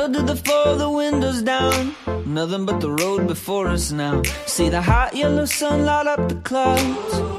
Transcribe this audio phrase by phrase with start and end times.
[0.00, 1.94] Pedal to the floor, the windows down.
[2.24, 4.22] Nothing but the road before us now.
[4.46, 7.29] See the hot yellow sun light up the clouds.